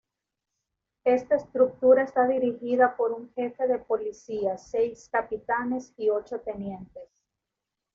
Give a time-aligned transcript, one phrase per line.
[1.05, 7.21] Esta estructura está dirigida por un jefe de policía, seis capitanes, y ocho tenientes.